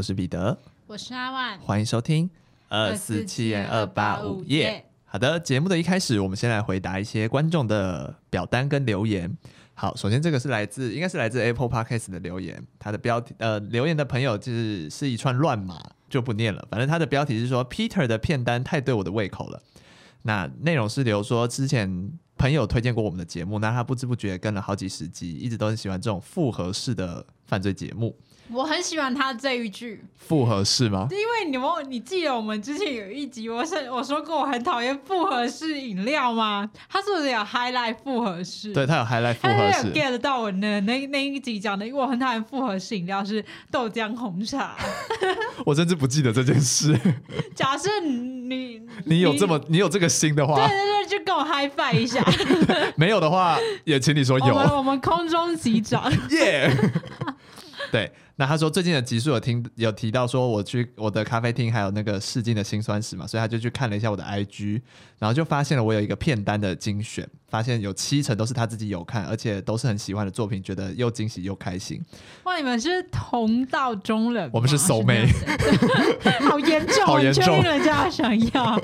[0.00, 2.30] 我是彼得，我是阿万，欢迎收听
[2.70, 4.82] 二四七二八五夜。
[5.04, 9.36] 好的，节目的一开始，我们先来回答一些观众的表单跟留言。
[9.74, 16.66] 好，首先这个是来自，应该是来自 Apple Podcast 的留言，他的标题呃，留言的朋友就是是一串乱码，就不念了。
[16.70, 19.62] 反正他的标题是说 Peter 的片单太对我的胃口了。
[20.22, 28.16] 那内容是留说之前朋友推荐过我们的节目，那他不知不觉跟了好几十集，一直都很喜欢这种复合式的犯罪节目。
[28.52, 31.06] 我很喜欢他这一句复合式吗？
[31.10, 36.68] 因为你们，你记得我们之前有一集，我是我说过我很讨厌复合式饮料吗？
[36.88, 38.72] 他是不是有 highlight 复合式？
[38.72, 39.82] 对，他有 highlight 复合式。
[39.82, 44.76] 他有 get 到我那那那一集讲的，因为我很讨厌复合式饮料是豆浆红茶。
[45.64, 46.98] 我甚至不记得这件事。
[47.54, 52.24] 假设你你有这么你有这个心的话，对对对，就跟我 high five 一下。
[52.96, 54.46] 没有的话，也请你说有。
[54.46, 56.10] 我们我们空中击掌。
[56.30, 56.70] 耶。
[57.90, 58.12] 对。
[58.40, 64.80] 那他说最近的集数有听有提到说我去我的咖啡厅还有那个试镜的辛酸史嘛，所以他就去看了一下我的 IG，
[65.18, 72.02] 然后就发现了我有一个片单的精选，发现有七成都是他自己有看，而且都是很喜欢的作品，觉得又惊喜又开心。
[72.44, 75.28] 哇，你们是同道中人，我们是 soul mate，
[76.48, 78.80] 好严重， 好严重，人家想要。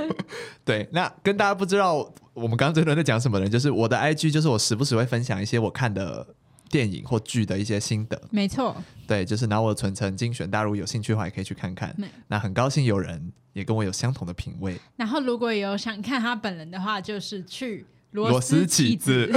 [0.64, 6.26] 对，那跟大家不知道我们刚刚这轮在讲什么人，就是我的 IG，就是我时不时会分享一些我看的。
[6.74, 8.74] 电影或剧的一些心得，没错，
[9.06, 11.94] 对，就是拿我的存成精选，大家如果有兴趣的话，也可以去看看。
[12.26, 14.76] 那很高兴有人也跟我有相同的品味。
[14.96, 19.30] 然后如果有想看他本人的话，就是去螺丝起子，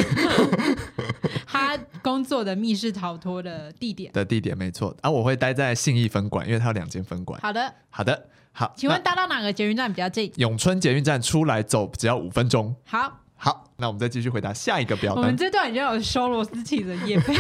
[1.45, 4.97] 他工作的密室逃脱的地点的地点，没错。
[5.01, 7.39] 啊，我会待在信义分馆，因为他有两间分馆。
[7.39, 8.73] 好的，好的，好。
[8.75, 10.31] 请问搭到哪个捷运站比较近？
[10.37, 12.75] 永春捷运站出来走只要五分钟。
[12.83, 13.19] 好。
[13.77, 15.23] 好，那我们再继续回答下一个表单。
[15.23, 17.33] 我们这段已经有收螺丝起的业配，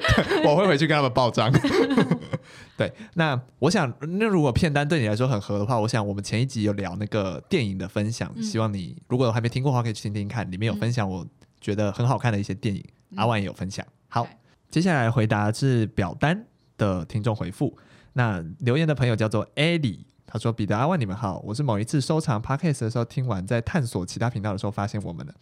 [0.44, 1.52] 我会回去跟他们报账。
[2.76, 11.26] 对，那我想，那如果片单对你来说很合的话，我想我们前一集有聊那个电影的分享，嗯、希望你如果还没听过的话，可以去听听看，里面有分享我
[11.60, 13.86] 觉得很好看的一些电影，嗯、阿万也有分享。
[14.08, 14.26] 好，
[14.70, 16.46] 接下来回答是表单
[16.78, 17.76] 的听众回复。
[18.14, 20.06] 那留言的朋友叫做艾莉。
[20.32, 25.34] 他说：“彼得阿万，你们好，我是某一次收藏 Podcast 的时候，听完在探索其他频道的时候，发现我们的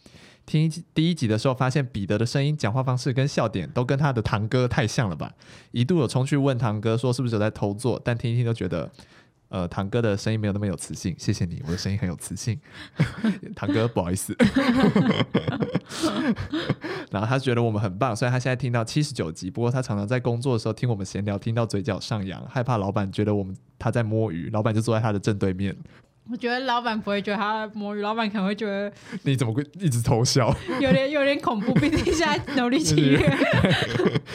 [0.44, 5.32] 听第一集的时候，发现彼得的声音、讲话方式跟笑点都跟他的堂哥太像了吧？
[5.70, 8.90] 一度有冲去问堂哥说是不是有在偷做，但听一听都觉得。”
[9.50, 12.58] 呃，堂哥的声音没有那么有磁性，谢谢你，我的声音很有磁性。
[13.54, 14.34] 堂哥，不好意思。
[17.10, 25.76] 然后他觉得我们很棒，虽然他现在听到七十九集，不过他常常在工作的时候听我们闲聊，听到嘴角上扬，害怕老板觉得我们他在摸鱼，老板就坐在他的正对面。
[26.30, 28.92] 我觉得老板不会觉得他在摸鱼，老板可能会觉得
[29.24, 30.54] 你怎么会一直偷笑？
[30.80, 33.18] 有点有点恐怖，毕竟现在农历七月。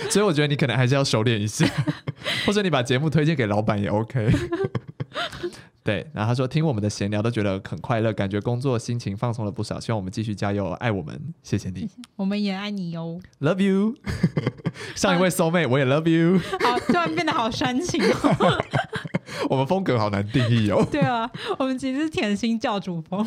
[0.09, 1.65] 所以我觉得你可能还是要熟练一下，
[2.45, 4.29] 或者你把节目推荐给老板也 OK。
[5.83, 9.79] 对，然后他说听我们的闲聊都觉得很快乐，感觉工作心情放松了不少。
[9.79, 13.95] 希望我们继续加油，爱我们，谢谢你，我们也爱你哟，Love you。
[14.95, 16.39] 上一位 soul mate 我也 Love you。
[16.65, 18.63] 好，突然变得好煽情哦。
[19.47, 20.83] 我们风格好难定义哦。
[20.91, 23.23] 对啊，我们其实是甜心教主风。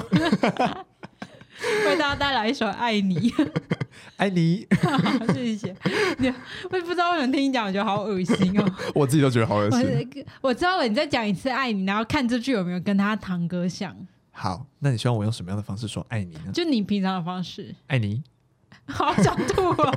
[1.87, 3.31] 为大家带来一首《爱你》，
[4.19, 4.67] 爱你，
[5.33, 5.75] 谢谢。
[6.19, 6.33] 你
[6.71, 8.65] 我也不知道为什么听你讲，我觉得好恶心哦。
[8.95, 10.25] 我自己都觉得好恶心。
[10.41, 13.97] 我知道了，你再讲一次《爱你》，然后看这句有没有跟他堂哥像。
[14.33, 16.53] 好，那你希望我用什么样的方式说爱你呢？
[16.53, 17.75] 就你平常的方式。
[17.87, 18.23] 爱你。
[18.91, 19.93] 好想吐啊！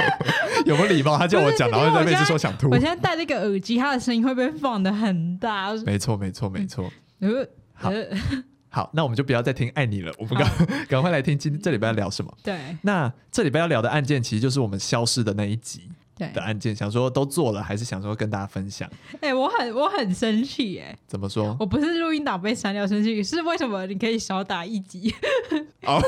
[0.66, 1.16] 有没有礼貌？
[1.16, 2.68] 他叫我讲，然后在那边说想吐。
[2.68, 5.72] 我现在戴那个耳机，他的声音会不会放的很大？
[5.86, 6.90] 没错，没错，没错。
[7.20, 7.90] 呃，好。
[8.74, 10.50] 好，那我们就不要再听爱你了，我们赶
[10.90, 12.36] 赶快来听今这礼拜要聊什么？
[12.42, 15.82] 对，那这礼拜要聊的案件其实就是我们消失的那一集
[16.18, 18.90] 的案件，想说都做了，还是想说跟大家分享？
[19.20, 21.56] 哎、欸，我很我很生气，哎，怎么说？
[21.60, 23.86] 我不是录音档被删掉生气，是为什么？
[23.86, 25.14] 你可以少打一集
[25.86, 26.02] 哦，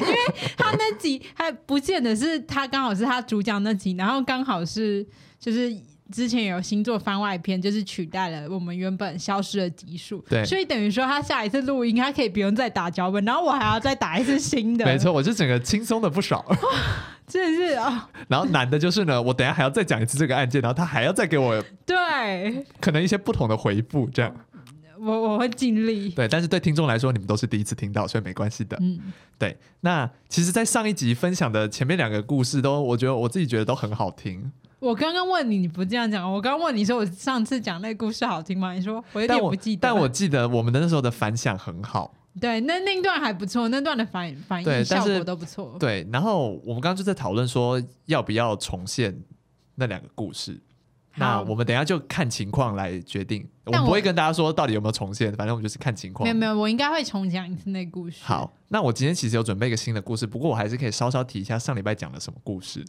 [0.00, 0.16] 因为
[0.56, 5.04] 他那集还不见得是他刚好是他主讲那集，然后刚好是
[5.40, 5.76] 就是。
[6.10, 14.84] 之前有新作番外篇，就是取代了我们原本消失的集数，对，所以等于说他下一次录音，他可以不用再打脚本，然后我还要再打一次新的。
[14.84, 16.44] 没错，我就整个轻松了不少，
[17.26, 18.08] 真的是啊。
[18.28, 24.34] 然后难的就是呢，我等下还要再讲一次这个案件，然后他还要再给我对，可能一些不同的回复，这样。
[25.02, 26.10] 我我会尽力。
[26.10, 28.76] 对，但是对听众来说，你们都是第一次听到，所以没关系的。
[28.82, 29.00] 嗯，
[29.38, 29.56] 对。
[29.80, 34.52] 那其实，在上一集分享的前面两个故事都，都我觉得我自己觉得都很好听。
[34.80, 36.30] 我刚刚问你，你不这样讲。
[36.30, 38.72] 我刚刚问你说，我上次讲那个故事好听吗？
[38.72, 39.92] 你说我有点不记得但。
[39.92, 42.14] 但我记得我们的那时候的反响很好。
[42.40, 45.76] 对，那那段还不错，那段的反反应效果都不错。
[45.78, 49.22] 对，然后我们刚刚就在讨论说，要不要重现
[49.74, 50.58] 那两个故事。
[51.20, 56.24] 那我们等一下就看情况来决定，我们不会跟大家说到底有没有重现，反正我们就是看情况。
[56.24, 58.16] 没有没有，我应该会重讲一次那个故事。
[58.22, 62.80] 好，那我今天其实有准备一个新的故事，不过我还是可以稍稍提一下上礼拜讲了什么故事，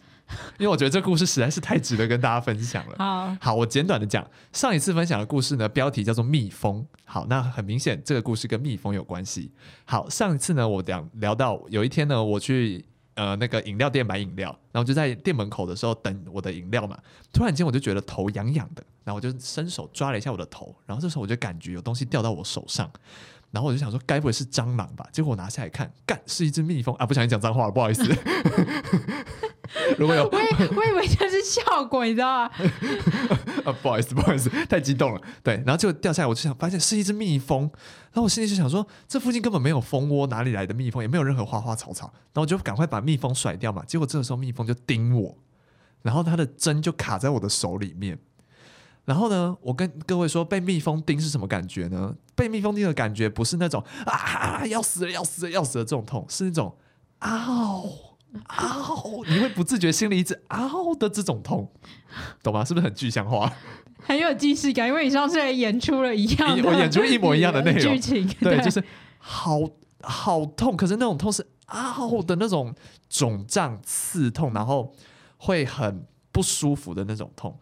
[0.57, 2.95] 因为我觉得这故事实在是太值得跟大家分享了。
[2.97, 6.85] 好，好，我简短的讲上一次分享的故事呢，标题叫做蜜蜂。
[7.05, 9.51] 好，那很明显这个故事跟蜜蜂有关系。
[9.85, 12.85] 好，上一次呢，我讲聊到有一天呢，我去。
[13.15, 16.97] 呃，那个饮料店买饮料，然后就在店门口的时候等我的饮料嘛。
[17.33, 22.89] 突然间我就觉得头痒痒的，然后我就伸手抓了一下我的头，然后这时候我就感觉有东西掉到我手上，
[23.51, 25.05] 然后我就想说该不会是蟑螂吧？
[25.11, 27.05] 结果我拿下来看，干，是一只蜜蜂啊！
[27.05, 28.03] 不小心讲脏话了，不好意思。
[29.97, 32.51] 如果有，我以我以为这是效果，你知道吗？
[33.65, 35.21] 啊，不好意思，不好意思，太激动了。
[35.43, 37.61] 对，然后就掉下来，我就想发现是一只蜜蜂。
[38.11, 41.01] 然后我心里就想说，这附近根本没有蜂窝，哪里来的蜜蜂？
[41.01, 42.07] 也没有任何花花草草。
[42.13, 43.83] 然后我就赶快把蜜蜂甩掉嘛。
[43.85, 45.37] 结果这个时候蜜蜂就叮我，
[46.01, 48.17] 然后它的针就卡在我的手里面。
[49.03, 52.15] 然后呢，我跟各位说，被蜜蜂叮是什么感觉呢？
[52.35, 56.75] 被蜜蜂叮的感觉不是那种啊要死了要死了要死了这种痛，是那种
[57.19, 58.10] 嗷
[58.47, 61.71] 嗷，你会不自觉心里一直嗷的这种痛，
[62.41, 62.63] 懂吗？
[62.63, 63.51] 是不是很具象化？
[64.03, 68.83] 很有既视感，因为你上次也演出了一样的，我演出一模一样的内容剧情，对，对就是
[69.19, 69.59] 好
[70.01, 72.73] 好痛，可是那种痛是嗷的那种
[73.09, 74.93] 肿胀刺痛，然后
[75.37, 77.57] 会很不舒服的那种痛。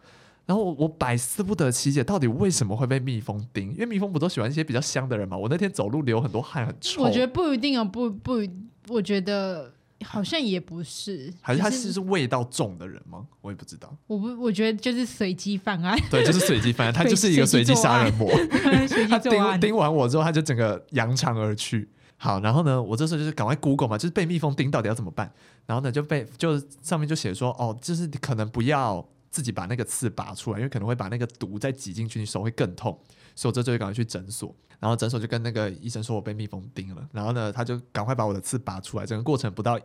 [0.46, 3.70] 然后我我百思不得其解，到底为什么会被蜜蜂叮？
[3.72, 5.36] 因为蜜蜂不都喜欢一些比较香的人嘛？
[5.36, 7.02] 我那天走路流很多汗，很臭。
[7.02, 8.40] 我觉得不一定哦，不不，
[8.88, 9.72] 我觉得
[10.04, 13.26] 好像也不是，还是他是是味道重的人吗？
[13.40, 13.94] 我也不知道。
[14.06, 15.98] 我不，我觉得就是随机犯案。
[16.10, 18.30] 对，就是随机犯案， 他就是一个随机杀人魔。
[19.08, 21.88] 他盯盯完我之后，他就整个扬长而去。
[22.16, 25.32] 好，然后呢，我这时候就是赶快 Google 嘛，就是被蜜蜂叮到底要怎么办？
[25.66, 29.06] 然后呢，就被就上面就写说，哦，就是可能不要。
[29.30, 32.98] 自己把那个刺拔出来，因为可能会把那个毒再挤进去，你手会更痛。
[33.34, 39.78] 所以我这就赶快去诊所，然后诊所就跟那个医生说我被蜜蜂叮了，然后呢，他就赶快把我的刺拔出来，整个过程不到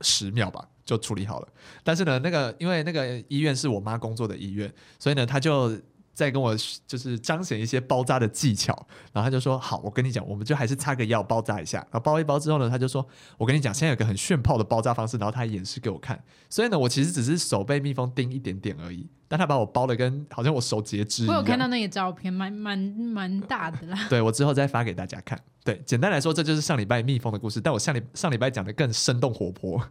[0.00, 1.48] 十秒吧就处理好了。
[1.82, 5.78] 但是呢，那个因为那个医院是我妈工作的医院，所以呢，他就。
[6.14, 6.54] 再跟我
[6.86, 8.74] 就是彰显一些包扎的技巧，
[9.12, 13.06] 然后他就说：“好，我跟你讲，我们就还是擦个药包扎一下。”然后包一包之后呢，他就说
[13.38, 16.22] ：“我跟你讲，现在有个很炫炮的包扎方式。”然后他演示给我看。
[16.50, 21.26] 所以呢，我其实只是手被蜜蜂叮一点点而已，但他把我包的跟好像我手截肢一。
[21.26, 23.98] 我有看到那个照片，蛮蛮蛮大的啦。
[24.10, 25.40] 对，我之后再发给大家看。
[25.64, 27.58] 对，简单来说，这就是上礼拜蜜蜂的故事。
[27.58, 29.82] 但我上礼 上礼拜讲的更生动活泼。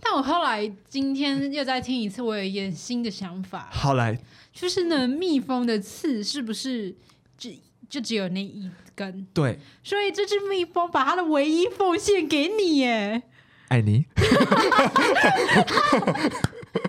[0.00, 3.68] 但我后来今天又再听一次，我有一点新的想法。
[3.72, 4.16] 好来，
[4.52, 6.94] 就是呢，蜜蜂的刺是不是
[7.36, 7.50] 就
[7.90, 9.26] 就只有那一根？
[9.34, 13.24] 对，所以这只蜜蜂把它的唯一奉献给你耶，
[13.70, 14.04] 爱你。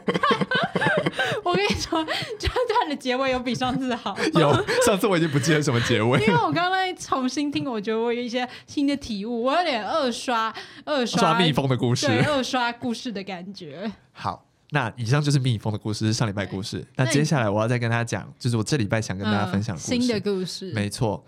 [1.43, 2.03] 我跟你说，
[2.39, 4.15] 这段的结尾有比上次好。
[4.35, 4.53] 有，
[4.85, 6.19] 上次我已经不记得什么结尾。
[6.21, 10.53] 因为我刚刚重新听，我觉得我有一些新的体悟，我有点二刷
[10.85, 13.91] 二刷，刷蜜蜂的故事，对，二刷故事的感觉。
[14.11, 16.85] 好，那以上就是蜜蜂的故事，是上礼拜故事。
[16.95, 20.71] 那接下来我要再跟大家讲，就是我这礼拜想跟大家分享新的故事。
[20.73, 21.23] 没错。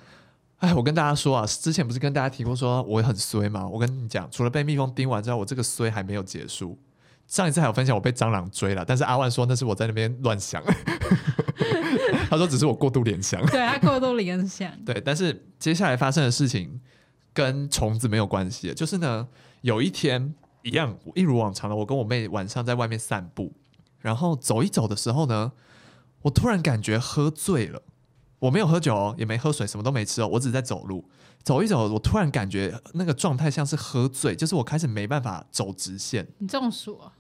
[0.60, 3.68] 哎，我跟大家说啊，之前不是跟大家提过说我很衰吗？
[3.68, 6.76] 我跟你讲，除了被蜜蜂叮完之后，我这个衰还没有结束。
[7.28, 10.64] 上一次还有分享我被蟑螂追了，但是阿万说那是我在那边乱想，
[12.30, 16.80] 他说只是我过度联想，对，他过度联想， 对，但是接下来发生的事情
[17.34, 19.28] 跟虫子没有关系，就是呢，
[19.62, 23.54] 有一天一样一如往常的，我跟我妹晚上在外面散步，
[24.00, 25.52] 然后走一走的时候呢，
[26.22, 27.82] 我突然感觉喝醉了，
[28.40, 31.10] 我没有喝酒哦，也没喝水，什么都没吃哦，我只是在走路，
[31.44, 37.12] 走一走，我突然感觉那个状态像是喝醉，就是我开始没办法走直线，你中暑啊？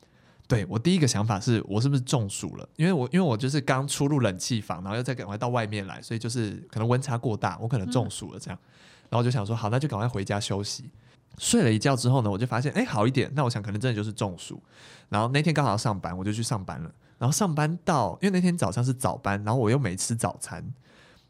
[0.47, 2.69] 对，我第一个想法是我是不是中暑了？
[2.77, 8.57] 因为我因为我就是刚出入冷气房，然后又再赶快到外面来，所以就是可能温差过大，我可能中暑了这样。
[8.57, 8.65] 嗯、
[9.09, 10.89] 然后我就想说，好，那就赶快回家休息。
[11.37, 14.63] 睡了一觉之后呢，我就发现哎好一点，那我想可能真的就是中暑。
[15.09, 16.89] 然后那天刚好要上班，我就去上班了。
[17.17, 20.65] 然后上班到，因为那天早上是早班，然后我又没吃早餐。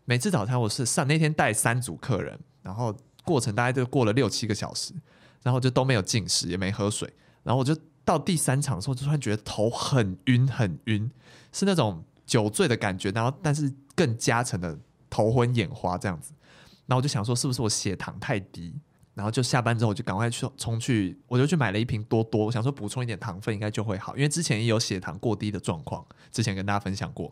[0.06, 4.94] 每次早餐我是上那天带三组客人，然后过程大概就过了六七个小时，
[5.42, 7.76] 然后就都没有进食，也没喝水，然后我就。
[8.08, 11.12] 到第三场的时候，就突然觉得头很晕，很晕，
[11.52, 16.32] 是那种酒醉的感觉，然后但是更加成的头昏眼花这样子。
[16.86, 18.74] 然后我就想说，是不是我血糖太低？
[19.14, 27.30] 然后就下班之后，我就赶快去冲去，我就去买了一瓶多多，我想说补充一点糖分应该就会好，因为之前也有血糖过低的状况，之前跟大家分享过。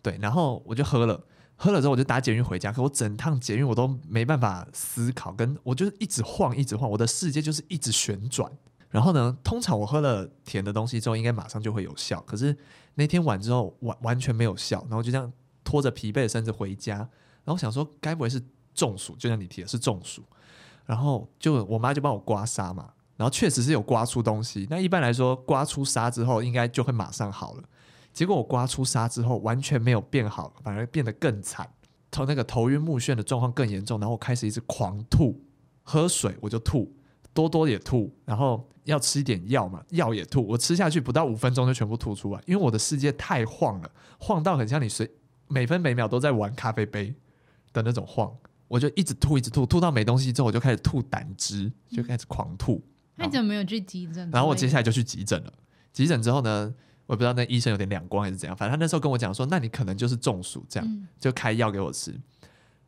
[0.00, 1.20] 对，然后我就喝了，
[1.56, 8.48] 喝了之后我就搭捷运回家，可我整趟捷运我都没办法思考，跟我就是一直晃，一直晃，我的世界就是一直旋转。
[8.92, 12.20] 然后呢，通常我喝了甜的东西之后，应该马上就会有效。
[12.20, 12.56] 可是
[12.94, 15.32] 那天晚之后完完全没有效，然后就这样
[15.64, 16.98] 拖着疲惫的身子回家，
[17.42, 18.40] 然后想说，该不会是
[18.74, 19.16] 中暑？
[19.16, 20.22] 就像你提的是中暑，
[20.84, 24.66] 然后就我妈就帮我刮痧嘛，然后确实是有刮出东西。
[24.68, 27.62] 那一般来说，刮出痧之后应该就会马上好了。
[28.12, 31.66] 结果我刮出痧之后，完全没有变好，反而变得更惨，
[32.10, 33.98] 头那个头晕目眩的状况更严重。
[33.98, 35.40] 然后我开始一直狂吐，
[35.82, 36.94] 喝水我就吐，
[37.32, 40.46] 多多也吐，然后要吃一点药嘛，药也吐。
[40.46, 45.10] 我吃下去不到五分钟就全部吐出来，因为我的世界太晃了，晃到很像你随
[45.48, 47.14] 每分每秒都在玩咖啡杯
[47.72, 48.32] 的那种晃。
[48.68, 52.82] 我就一直吐，一直吐，吐到没东西之后，我就开始吐胆汁，就开始狂吐。
[53.16, 54.30] 那你怎么没有去急诊？
[54.30, 55.52] 然后我接下来就去急诊了。
[55.92, 56.74] 急诊之后呢？
[57.06, 62.14] 我不知道那医生有点两光还是怎样，反正他那时候跟我讲说，那你可能就是中暑，这样就开药给我吃。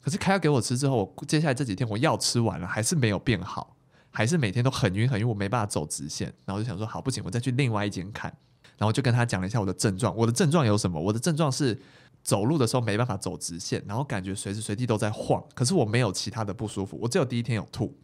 [0.01, 3.74] 可是开药给我吃之后，我接下来这几天我药吃完了，还是没有变好，
[4.15, 6.33] 还是每天都很晕很晕，我没办法走直线。
[6.47, 8.35] 然后就想说，好不行，我再去另外一间看。
[8.79, 10.99] 然后就跟他讲了一下我的症状，我的症状有什么？
[10.99, 11.79] 我的症状是
[12.23, 15.45] 走路的时候没办法走直线，然后感觉随时随地都在晃。
[15.55, 17.95] 可是我没有其他的不舒服，我只有第一天有吐，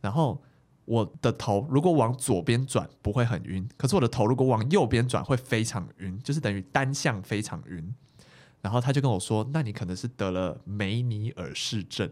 [0.00, 0.40] 然后。
[0.90, 7.94] 我的头如果往左边转不会很晕，可是我的头如果往右边转会非常晕，就是等于单向非常晕。
[8.62, 12.10] 然后他就跟我说：“那你可能是得了梅尼尔氏症。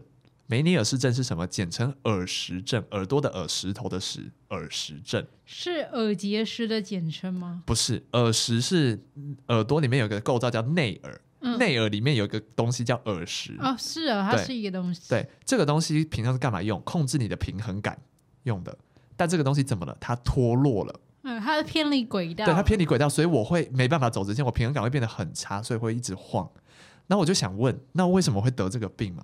[0.49, 1.45] 梅尼尔氏症是什么？
[1.45, 7.61] 简称耳石症，耳朵的耳，石头的石，耳石症是耳结石的简称吗？
[7.65, 8.97] 不是，耳石是
[9.47, 13.57] 耳朵里面有个构造叫内耳，嗯、内耳里面有一个东西叫耳石。
[13.59, 15.01] 哦，是啊，它是一个东西。
[15.09, 16.79] 对，对，这个东西平常是干嘛用？
[16.81, 17.99] 控制你的平衡感。
[18.43, 18.77] 用的，
[19.17, 19.97] 但这个东西怎么了？
[19.99, 26.49] 它脱落了，嗯，它是偏离轨道，对，它偏离轨道，所以我会没办法走直线，我平衡感会变得很差，所以会一直晃。
[27.07, 29.23] 那我就想问，那为什么会得这个病嘛？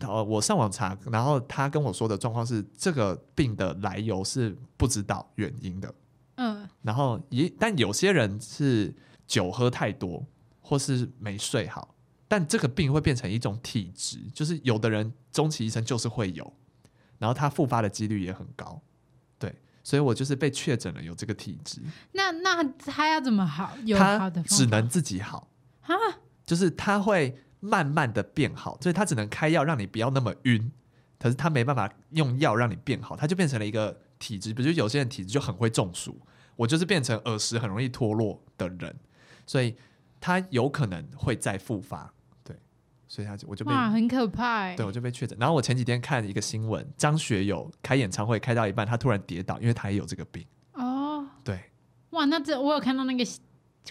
[0.00, 5.94] 呃、嗯，我上网查，然后他跟我说的状况是，这个病的来由是不知道原因的，
[6.36, 8.94] 嗯，然后也，但有些人是
[9.26, 10.24] 酒喝太多，
[10.60, 11.94] 或是没睡好，
[12.26, 16.52] 但这个病会变成一种体质，就是有的人终其一生就是会有。
[17.18, 18.80] 然后他复发的几率也很高，
[19.40, 19.52] 对，
[19.82, 21.80] 所以我就是被确诊了有这个体质。
[22.12, 23.76] 那那他要怎么好？
[23.84, 24.40] 有好的？
[24.40, 25.48] 他只能自己好
[25.80, 25.96] 啊，
[26.46, 30.70] 就是他会慢慢的变好，所以他只能开药让你不要那么晕，
[31.18, 34.54] 可是他没办法用药让你变好，他就变成了一个体质。
[34.54, 36.20] 比如有些人体质就很会中暑，
[36.56, 38.94] 我就是变成耳石很容易脱落的人，
[39.46, 39.74] 所以
[40.20, 42.12] 他有可能会再复发。
[42.44, 42.56] 对
[43.08, 45.36] 所以他就我就被哇很可怕，对，我就被确诊。
[45.40, 50.44] 然后我前几天看一个新闻，张学友开演唱会开到一半，他突然跌倒，因为他也有这个病。
[50.74, 51.58] 哦，对，
[52.10, 53.24] 哇，那这我有看到那个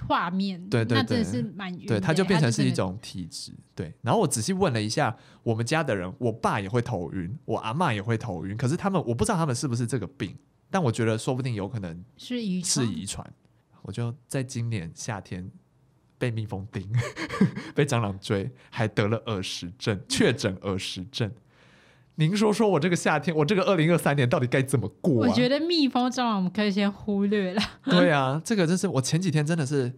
[0.05, 1.85] 画面，对对对，那真的是蛮晕。
[1.85, 3.53] 对，它就变成是一种体质。
[3.75, 10.35] 对，然后我仔细问了一下，我们家的人，我爸也会头晕，我阿妈也会头晕，可是他们我不知道他们是不是这个病，
[10.69, 13.25] 但我觉得说不定有可能是遗是遗传。
[13.81, 15.49] 我就在今年夏天。
[16.19, 16.91] 被蜜蜂叮，
[17.75, 21.31] 被蟑螂追，还得了耳石症，确诊耳石症。
[22.19, 25.29] 您说说我这个夏天，我这个二零二三年到底该怎么过啊？
[25.29, 27.61] 我觉得蜜蜂、蟑螂我们可以先忽略了。
[27.85, 29.93] 对啊，这个真是我前几天真的是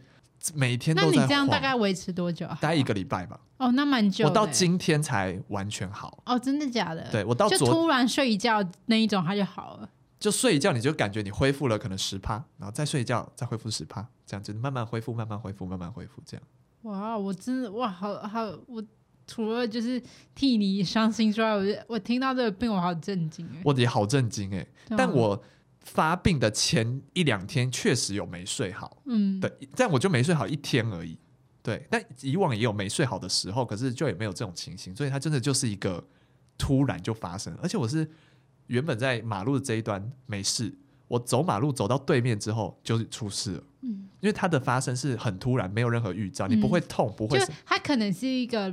[0.54, 1.16] 每天都在。
[1.16, 2.46] 那你这样大概维持多久？
[2.46, 2.58] 啊？
[2.60, 3.40] 待一个礼拜吧。
[3.56, 4.26] 哦，那蛮久。
[4.26, 6.22] 我到今天才完全好。
[6.26, 7.08] 哦，真的假的？
[7.10, 9.90] 对，我到就突然睡一觉那一种，它就好了。
[10.20, 16.46] 就睡一觉，你就感觉你恢复了可能十趴，然后再睡一觉，再恢复十趴，这样子慢慢恢复，慢慢恢复，慢慢恢复，这样。
[16.82, 18.84] 哇，我真的哇，好好，我
[19.30, 20.02] 除了就是
[20.34, 23.62] 替你伤心之外，我我听到这个病，我好震惊哎。
[23.64, 25.44] 我也好震惊哎，啊、但我
[25.82, 31.18] 发病的前一两天确实有没睡好，嗯，对，但我就没睡好一天而已。
[31.62, 36.04] 对，但以往也有没睡好的时候，可是就也没有这种情形，所以它真的就是一个
[36.58, 38.10] 突然就发生，而且我是。
[38.70, 40.72] 原本在马路的这一端没事，
[41.08, 43.64] 我走马路走到对面之后就出事了。
[43.82, 47.40] 嗯，因为它的发生是很突然，没有任何预兆，你不会痛，不会。
[47.40, 48.72] 就它可能是一个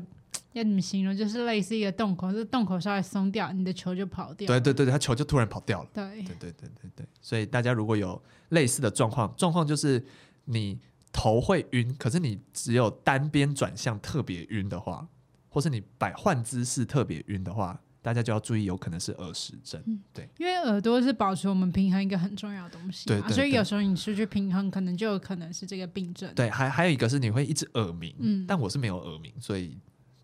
[0.58, 4.46] 要怎么形容，就是类似一个洞口，这洞口稍微松掉，你的球就跑掉。
[4.46, 5.88] 对对对，它球就突然跑掉了。
[5.92, 7.06] 对对对对对对。
[7.20, 10.02] 所以大家如果有类似的状况，状况就是
[10.46, 10.78] 你
[11.12, 15.06] 头会晕，可是你只有单边转向特别晕的话，
[15.48, 17.80] 或是你摆换姿势特别晕的话。
[18.02, 19.82] 大家就要注意，有可能是耳石症。
[19.84, 26.32] 嗯，对，因为耳朵是保持我们平衡一个很重要的东西，对，对，对，所以有时候你失去平衡，可能就有可能是这个病症。
[26.32, 29.76] 对，还还有一个是你会一直耳鸣，嗯，但我是没有耳鸣，所以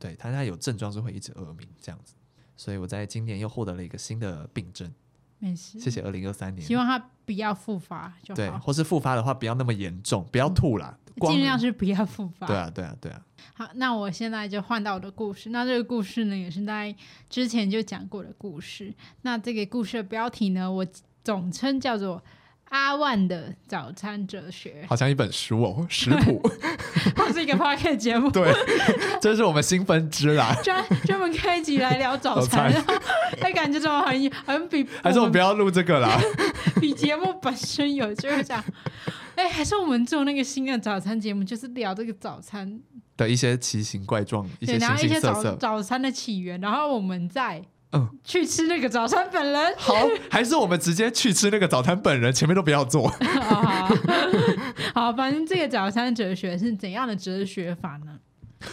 [0.03, 2.15] 对他他有症状是会一直耳鸣这样子，
[2.57, 4.93] 所以我在今年又获得了一个新的病症。
[5.39, 10.97] 没事，谢谢二零二三年，希望他不要复发就好，对，或是复发的话不要那么严重，不要吐啦。
[10.99, 12.47] 嗯尽量是不要复发。
[12.47, 13.23] 对啊，对啊，对啊。
[13.53, 15.51] 好，那我现在就换到我的故事。
[15.51, 16.95] 那这个故事呢，也是在
[17.29, 18.95] 之前就讲过的故事。
[19.21, 20.87] 那这个故事的标题呢，我
[21.23, 22.17] 总称叫做
[22.73, 26.41] 《阿万的早餐哲学， 好像一本书哦，食谱，
[27.15, 28.51] 它是 一个 podcast 节目，对，
[29.21, 32.73] 这是我们新分支啦，专专门开一集来聊早餐，
[33.43, 36.19] 哎，感觉怎么很很比，还是我们不要录这个啦，
[36.81, 38.65] 比节目本身有就是这样，
[39.37, 42.81] 哎，还是我们做那个新的早餐节目，就是聊这个早餐。
[43.15, 47.63] 的一些奇形怪状，一些形形色色，早餐的起源，然后我们再。
[47.93, 49.95] 嗯，去吃那个早餐本人好，
[50.31, 52.33] 还是我们直接去吃那个早餐本人？
[52.33, 53.09] 前面都不要做。
[53.41, 53.95] 好，好，
[54.95, 58.19] 好，反正这个早餐哲学是怎样的哲学法呢？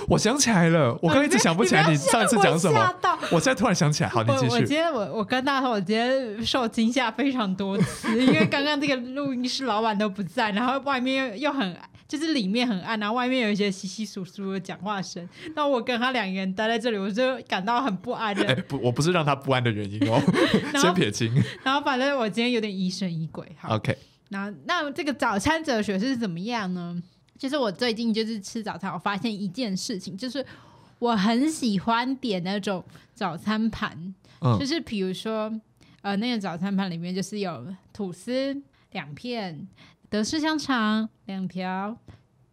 [0.07, 2.79] 我想起来了，我刚刚一直想不起来你上一次讲什么。
[3.03, 4.51] 我，我现在突然想起来，好，你继续。
[4.51, 11.75] 我今天我我跟大家说，我今天受惊吓非常多次，因为刚刚这个录音室老板都不在，然后外面又又很。
[12.09, 15.29] 就是里面很暗，然后外面有一些稀稀疏疏的讲话声。
[15.55, 18.43] 那我跟他两个人待在这里，我就感到很不安的。
[18.49, 20.19] 哎，不，我不是让他不安的原因哦，
[20.81, 21.31] 先撇清。
[21.63, 23.47] 然后反正我今天有点疑神疑鬼。
[23.59, 23.95] 好 OK。
[24.29, 26.99] 那那这个早餐哲学是怎么样呢？
[27.37, 30.43] 就是我最近就是吃早餐，我发现一件事情，就是
[30.97, 35.51] 我很喜欢点那种早餐盘，嗯、就是比如说
[36.01, 38.59] 呃，那个早餐盘里面就是有吐司
[38.93, 39.67] 两片。
[40.09, 41.95] 德式香肠两条，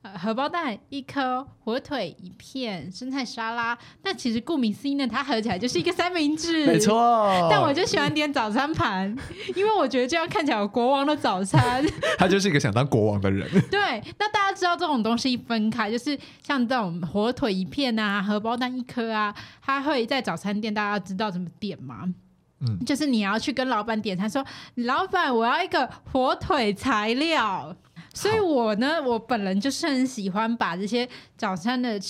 [0.03, 3.77] 呃，荷包蛋一颗，火腿一片，生菜沙拉。
[4.03, 6.67] 但其实顾名思义呢，它合起来就是一个三明治。
[6.67, 7.49] 没错。
[7.51, 9.09] 但我就喜欢点早餐盘，
[9.57, 11.83] 因为我觉得这样看起来有国王的早餐。
[12.19, 13.49] 他就是一个想当国王的人。
[13.71, 14.03] 对。
[14.19, 22.13] 那大家知道这种东西一分开，就是像这种火腿一片啊，荷包蛋一颗啊，他会在早餐店，大家知道怎么点吗？
[22.61, 24.45] 嗯，就是你要去跟老板点餐，说
[24.77, 27.77] 老板，我要一个火腿材料。
[28.15, 32.01] 所以我呢，我本人就是很喜欢把这些早餐的，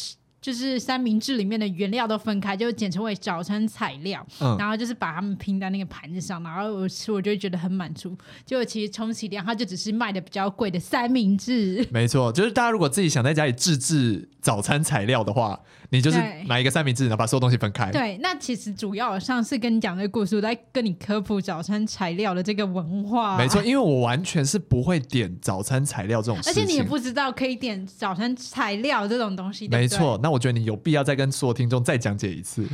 [0.41, 4.25] 就是三明治里面的原料都分开，就简称为早餐材料。
[4.41, 8.17] 嗯，然后就是把它们拼在那个盘子上，然后我吃我就会觉得很满足。
[8.45, 11.85] 就其实充其量它就只是卖的比较贵的三明治。
[11.91, 15.59] 没错，就是大家如果自己想在家里自制早餐材料的话。
[15.91, 17.91] 你就是买一个三明治，然后把所有东西分开。
[17.91, 23.39] 对，那其实主要上次跟你讲这个故事，我在跟你科普早餐材料的这个文化。
[23.39, 29.69] 没错，因为我完全是不会点早餐材料这种事情，而且你也不知道可以点早餐材料这种东西。
[29.69, 32.67] 没错，那我觉得你有必要再跟所有听众再讲解一次。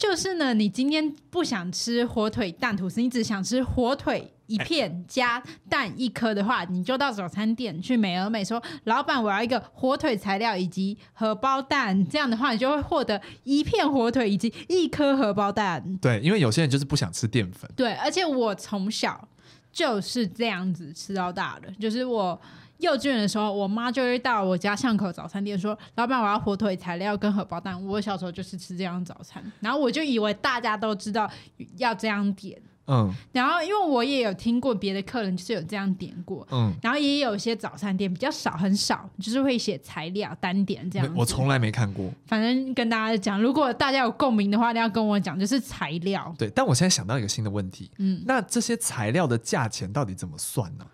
[0.00, 4.32] 就是呢，你今天不想吃火腿蛋吐司，你只想吃火腿。
[4.46, 15.96] 一片加蛋一颗的话，你就到早餐店去美而美说：“老板，我要一个火腿材料以及荷包蛋。”这样的话，你就会获得一片火腿以及一颗荷包蛋。
[16.02, 17.70] 对，因为有些人就是不想吃淀粉。
[17.76, 19.28] 对，而且我从小
[19.70, 21.70] 就是这样子吃到大的。
[21.78, 22.40] 就是我
[22.80, 31.30] 幼稚园的时候，我妈就会到我家巷口早餐店说：“老板，我要火腿材料跟荷包蛋。”我小时候就是吃这样早餐，然后我就以为大家都知道
[31.76, 32.60] 要这样点。
[32.92, 41.14] 嗯，然后因为我也有听过别的客人就是有这样点过，嗯，然后也有一些早餐店比较少，很少，就是会写材料单点这样。
[41.14, 42.10] 我从来没看过。
[42.26, 46.34] 反正跟大家讲，如果大家有共鸣的话，一定要跟我讲，就是材料。
[46.36, 50.84] 对，但我现在想到一个新的问题，嗯，那这些材料的价钱到底怎么算呢？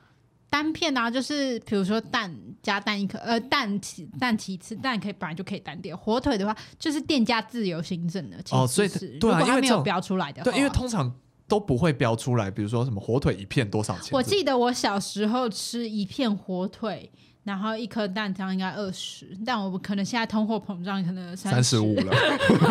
[0.56, 5.94] 单片呢、啊，就是比如说蛋加蛋一颗，呃，蛋其蛋其次，蛋可以本来就可以单点。
[5.96, 8.88] 火腿的话，就是店家自由行政的，哦，所以
[9.20, 11.14] 对啊，如果它没有标出来的话，对，因为通常。
[11.48, 14.08] 都不会标出来，比如说什么火腿一片多少钱？
[14.10, 17.08] 我记得我小时候吃一片火腿，
[17.46, 22.12] 然后一颗蛋这样应该二十，但我可能现在通货膨胀可能三十五了，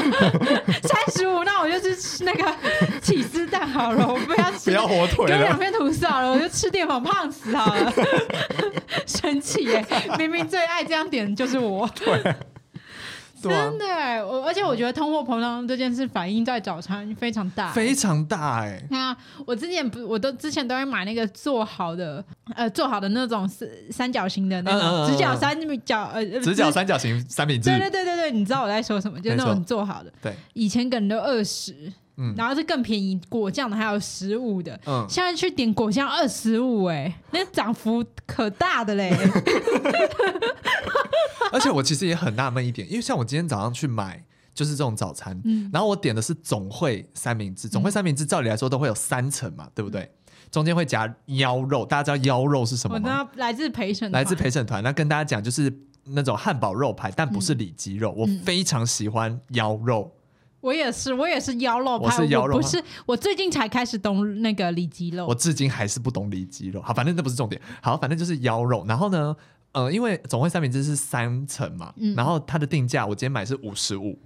[0.83, 2.53] 三十五，那我就吃那个
[3.01, 7.93] 起司蛋好了，我不要吃，不要火腿，给我两片吐司好了，我就吃淀粉胖死好了，
[9.07, 9.85] 生气耶！
[10.19, 11.89] 明明最爱这样点的就是我。
[11.95, 12.35] 对。
[13.49, 18.81] 真的，我而且我觉得通货膨胀这件事反映在早餐非常大，非常大哎。
[18.91, 22.23] 啊，我之前不，我都之前都会买那个做好的，
[22.55, 27.69] 呃，做好的那种三三角形的那种直角三角呃直角三角形三明治。
[27.69, 29.19] 对对对对对，你知道我在说什么？
[29.19, 30.12] 就是那种做好的。
[30.21, 31.75] 对，以前可能都二十。
[32.17, 39.12] 嗯，然后是更便宜，果酱的还有十五的，嗯，现在去点果酱二十五，哎，那涨幅可大的嘞。
[41.51, 44.23] 而且我其实也很纳闷一点，因为像我今天早上去买
[44.54, 50.10] 就是这种早餐，嗯，然后我点的是总汇三明治，总汇三明治照理来说都会有三层嘛，对不对？
[50.51, 53.30] 中间会夹腰肉，大家知道腰肉是什么吗？
[53.36, 54.82] 来自陪审，来自陪审团。
[54.82, 55.73] 那跟大家讲，就是
[56.06, 60.10] 那种汉堡肉排，但不是里脊肉，我非常喜欢腰肉。
[60.65, 66.82] 我也是，我也是腰肉派，我是腰肉，不是我最近才开始懂那个里脊肉，我至今还是不懂里脊肉。
[66.82, 67.62] 好，反正那不是重点。
[67.84, 68.84] 好，反正就是腰肉。
[68.88, 69.36] 然后呢，
[69.73, 74.17] 呃，因为总会三明治是三层嘛，嗯、然后它的定价我今天买是五十五，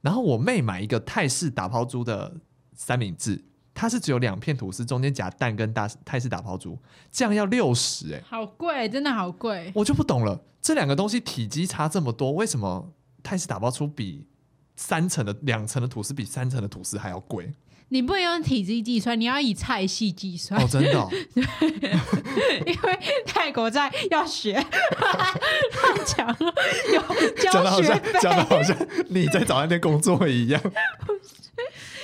[0.00, 2.34] 然后我妹买一个泰式打抛猪的
[2.74, 3.40] 三明治，
[3.72, 6.76] 它是只有两片吐司，中间夹蛋跟大泰式打抛猪，
[7.12, 9.70] 这样要六十哎，好贵，真的好贵。
[9.72, 14.26] 我就不懂了，这两个东西体积差这么多，为什么泰式打抛猪比
[14.76, 17.52] 三层的两层的吐司比三层的吐司还要贵？
[17.88, 20.60] 你不能用体积计算，你要以菜系计算。
[20.60, 21.08] 哦，真的、哦。
[22.66, 26.54] 因为泰国菜要学，太强了，
[26.92, 27.00] 有
[27.36, 28.76] 教学费，讲的好像
[29.08, 30.60] 你在早餐店工作一样。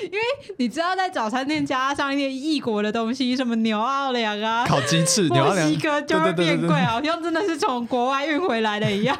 [0.05, 0.19] 因为
[0.59, 9.19] 你知道，在早餐店加上一些异国的东西，什么牛奥良啊、烤鸡翅、墨西哥就会变贵，好像真的是从国外运回来的一样。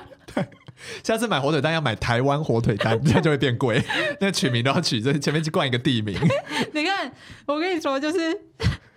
[1.03, 1.03] 对。
[1.05, 3.83] 下次买火腿蛋要买台湾火腿蛋， 这样就会变贵。
[4.21, 6.19] 那取名都要取这前面去冠一个地名。
[6.73, 7.13] 你看，
[7.47, 8.41] 我跟你说，就是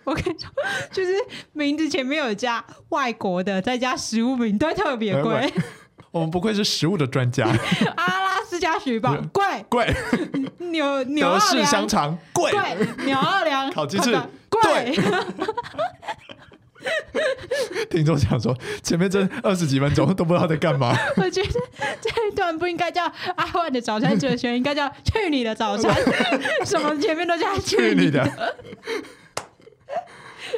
[0.04, 0.48] 我跟你说，
[0.92, 1.12] 就是
[1.52, 5.52] 名字前面有加外国的，再加食物名都特别贵。
[6.12, 7.44] 我们不愧是食物的专家。
[7.96, 9.94] 阿拉斯加雪宝贵贵，
[10.70, 12.52] 纽纽德式香肠贵，
[13.04, 14.18] 纽奥良烤鸡翅
[14.48, 14.98] 贵。
[17.90, 20.94] 听众想说，前面这二十几分钟都不知道在干嘛。
[21.16, 21.50] 我觉得
[22.00, 23.04] 这一段不应该叫
[23.36, 25.94] 阿万的早餐哲学，应该叫去你的早餐。
[26.64, 28.22] 什么前面都叫去你的。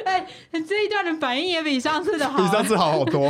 [0.05, 3.27] 哎、欸，这一段的反应也比上次的好，比上次好好多。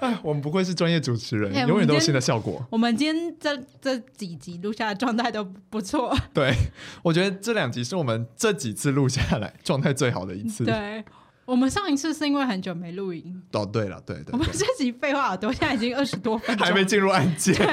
[0.00, 2.64] 哎，我们不愧是专业主持人，欸、永远都有新的效果。
[2.70, 6.16] 我们今天这这几集录下来状态都不错。
[6.32, 6.54] 对，
[7.02, 10.64] 我觉得这两集是我们这几次录下来状态最好的一次。
[10.64, 11.04] 对。
[11.44, 13.42] 我们上一次是因为很久没录音。
[13.52, 14.32] 哦，对了，对对，对。
[14.32, 17.54] 我们这集废话好多，现在已经二十多分钟，还没进入案件。
[17.56, 17.66] 对。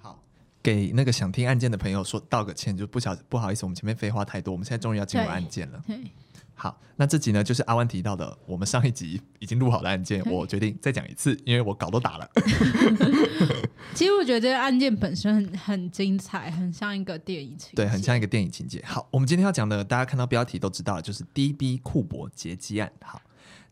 [0.00, 0.18] 好，
[0.60, 5.80] 给那个想听案件的朋友说道个歉，就不小不好意思，我们前面废话太多，我们现在终于要进入案件了。
[6.54, 12.30] 好，那这集呢，就是阿弯提到的，我们上一集已经录好的案件， 我决定再讲一次，因为我稿都打了。
[13.94, 18.82] 其实我觉得这个案件本身很很精彩，很像一个电影情节，对，很像一个电影情节。
[18.86, 22.92] 好，我们今天要讲的，大家看到标题都知道了，就是 DB 库珀劫机案。
[23.02, 23.20] 好，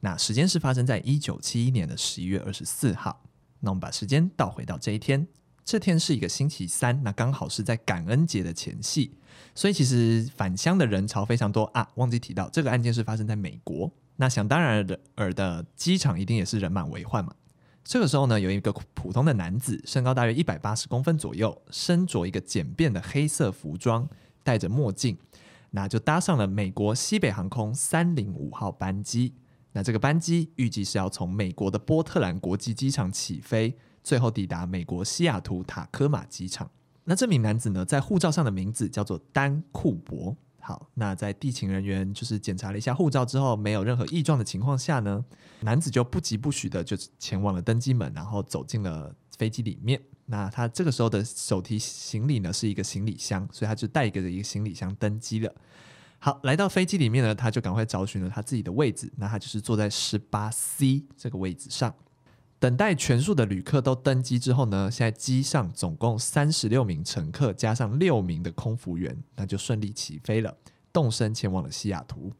[0.01, 3.23] 那时间是发生在一九七一年的十一月二十四号。
[3.61, 5.27] 那我们把时间倒回到这一天，
[5.71, 9.13] 这天是一个星期三，那刚好是在感恩节的前夕。
[9.55, 13.89] 所以其实返乡的人潮非常多啊，忘记提到这个案件是发生在美国。
[14.17, 17.33] 那想当然尔的机场一定也是人满为患嘛。
[17.85, 24.09] 这个时候呢，有一个普通的男子，身高大约一百八十公分左右，身着一个简便的黑色服装，
[24.43, 25.17] 戴着墨镜，
[25.71, 29.35] 那就搭上了美国西北航空三零五号班机。
[29.71, 36.71] 那这个班机预计是要从美国的波特兰国际机场起飞，最后抵达美国西雅图塔科马机场。
[37.05, 40.37] 那这名男子呢，在护照上的名字叫做丹库珀。
[40.63, 45.25] 好，那在地勤人员就是检查了一下护照之后，没有任何异状的情况下呢，
[45.61, 50.01] 男子就不疾不徐的就前往了登机门，然后走进了飞机里面。
[50.27, 55.53] 那他这个时候的手提行李呢，是一个行李箱，所以他就带一个一个行李箱登机了。
[56.19, 61.93] 好，来到飞机里面呢，他就赶快找寻了他自己的位置，那他就是坐在十八 C 这个位置上。
[62.61, 70.55] 等待全数的旅客都登机之后呢，现在机上总共三十六名乘客，加上六名的空服员，那就顺利起飞了，
[70.93, 72.31] 动身前往了西雅图。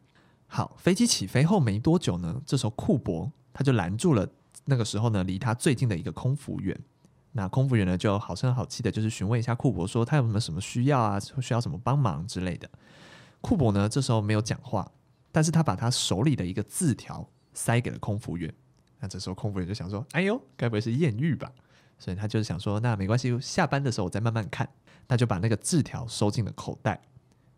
[0.45, 4.27] 好，飞机起飞后没多久呢，这时候库珀他就拦住了
[4.65, 6.79] 那个时候呢离他最近的一个空服员。
[7.31, 12.69] 那空服员呢就好声好气的，就是询问一下库珀说他有没有什么需要啊，需要什么帮忙之类的。
[13.39, 14.91] 库珀呢这时候没有讲话，
[15.31, 18.53] 但是他把他手里的一个字条塞给了空服员。
[19.01, 21.51] 那这时候空服员就想说：“哎呦，该不会是艳遇吧？”
[21.97, 24.69] 所以他就是想说：“那没关系，下班的时候我再慢慢看。”
[25.09, 27.01] 那就把那个字条收进了口袋。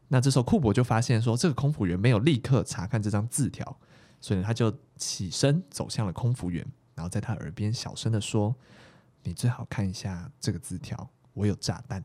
[0.08, 3.78] 那这时候库珀就发现说，这个空服员没有立刻查看这张字条，
[4.20, 8.56] 所以他就起身走向了空服员，然后在他耳边小声的说
[9.22, 12.04] ：“你最好看一下这个字条，我有炸弹。”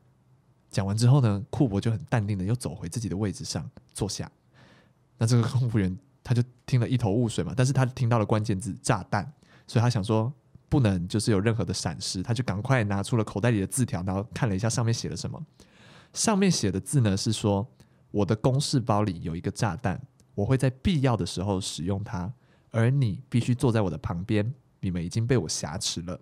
[0.68, 4.30] 讲完之后呢，库珀就很淡定的又走回自己的位置上坐下。
[5.16, 5.96] 那这个空服员。
[6.28, 9.32] 他就听了一头雾水嘛，但是他听到了关键字“炸弹”，
[9.66, 10.30] 所以他想说
[10.68, 15.42] 不能就是有任何的闪失，他就赶快拿出了口袋里的字条，然后看了一下上面写了什么。
[16.12, 17.66] 上面写的字呢是说
[18.12, 19.98] ：“我的公事包里有一个炸弹，
[20.34, 22.30] 我会在必要的时候使用它，
[22.72, 26.20] 而你必须坐在我的旁边，你们已经被我挟持了。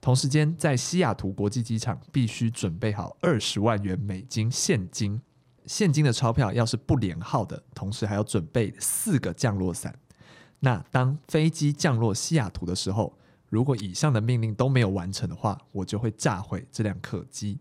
[0.00, 5.20] 同时间，在西雅图国际机场必须准备好二十万元美金现金。”
[5.66, 9.94] 现金的钞票要是不连号的，同时还要准备四个降落伞。
[10.60, 13.16] 那当飞机降落西雅图的时候，
[13.48, 17.58] 如果以上的命令都没有完成的话，我就会炸毁这辆客机。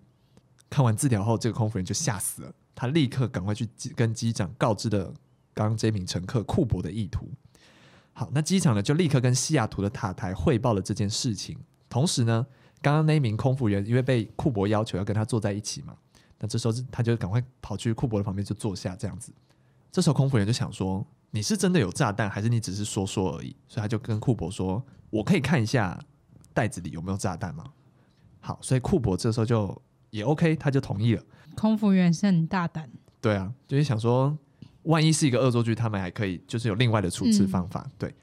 [0.70, 5.13] 看完字条后，这个空服员就吓死了，他立刻赶快去跟机长告知了
[5.54, 7.30] 刚刚这名乘客库珀的意图。
[8.13, 11.58] 好，那机场呢就立刻跟西雅图的塔台汇报了这件事情。
[11.89, 12.48] 同时呢，
[12.82, 15.96] 刚刚那名空服员因为被库珀要求要跟他坐在一起嘛，
[16.39, 19.32] 那这时候他就赶快跑去库珀的旁边就坐下，这样子。
[19.91, 25.98] 这时候空服员就想说：“你是真的有炸弹，还是你只是说说而已？”所以他就跟库珀说：“我可以看一下
[26.54, 27.63] 袋子里有没有炸弹吗？”
[28.41, 31.24] 好，所以库珀这时候就也 OK，他就同意了。
[31.56, 32.89] 空服员是很大胆，
[33.21, 34.38] 对啊，就是想说，
[34.84, 37.82] 万一是一个恶作剧，他们还可以就是有另外的处置方法。
[37.86, 38.15] 嗯、对，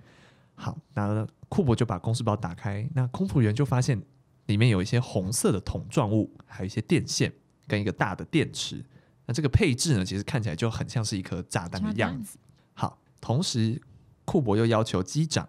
[0.55, 4.01] 好，那库珀就把公事包打开，那空服员就发现
[4.47, 7.33] 里面有一些红色的桶状物，还有一些电线
[7.73, 8.85] 跟一个大的电池。
[9.25, 12.37] 那这个配置呢，其实看起来就很像是一颗炸弹的样子。
[12.75, 13.81] 好，同时
[14.27, 15.49] 库珀又要求机长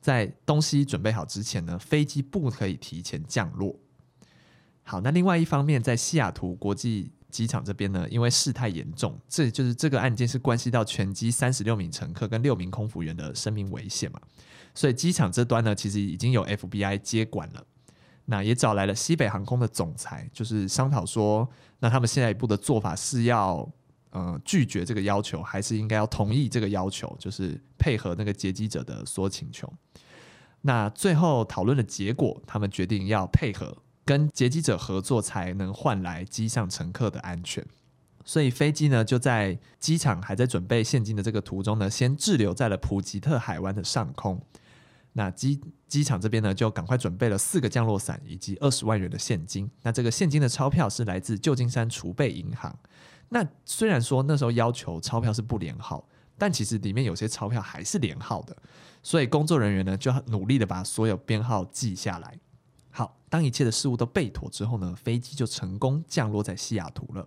[0.00, 3.78] 在东西准备好之前呢，飞机不可以提前降落。
[4.82, 14.18] 好，那另外一方面，在西雅图国际机场这边呢，因为事态严重，这就是这个案件是关系到全机三十六名乘客跟六名空服员的生命危险嘛，
[14.74, 17.66] 所以机场这端呢，其实已经有 FBI 接管了，
[18.30, 23.66] 那也找来了西北航空的总裁，就是商讨说，那他们下一步的做法是要
[24.10, 29.72] 呃拒绝这个要求，还是应该要同意这个要求，就是配合那个劫机者的所请求。
[30.60, 33.76] 那最后讨论的结果，他们决定要配合。
[34.04, 37.62] 跟劫机者合作才能换来机上乘客的安全，
[38.24, 44.40] 所以飞机呢就在机场还在准备现金的这个途中呢，先滞留在了普吉特海湾的上空。
[45.18, 49.68] 那机机场这边呢就赶快准备了四个降落伞以及二十万元的现金。
[49.82, 52.72] 那这个现金的钞票是来自旧金山储备银行。
[53.30, 58.56] 那虽然说那时候要求钞票是不连号，但其实里面有些钞票还是连号的，
[59.02, 62.38] 所以工作人员呢就努力的把所有编号记下来。
[62.90, 67.26] 好，当一切的事物都备妥之后呢，飞机就成功降落在西雅图了。